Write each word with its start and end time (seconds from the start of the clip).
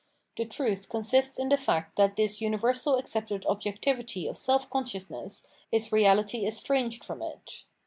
The 0.35 0.45
truth 0.45 0.89
consists 0.89 1.37
in 1.37 1.49
the 1.49 1.57
fact 1.57 1.95
that 1.95 2.15
this 2.15 2.41
universal 2.41 2.95
accepted 2.97 3.45
objectivity 3.45 4.25
of 4.27 4.35
self 4.35 4.67
consciousness 4.67 5.45
is 5.71 5.89
reahty 5.89 6.47
estranged 6.47 7.03
from 7.03 7.21
it. 7.21 7.65